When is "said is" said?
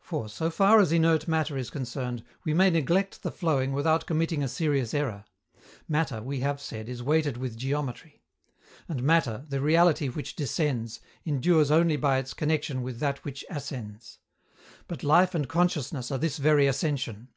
6.60-7.02